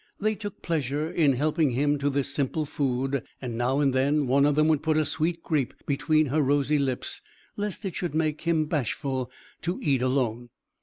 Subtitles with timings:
[0.19, 4.47] They took pleasure in helping him to this simple food; and, now and then, one
[4.47, 7.21] of them would put a sweet grape between her rosy lips,
[7.55, 9.29] lest it should make him bashful
[9.61, 10.49] to eat alone.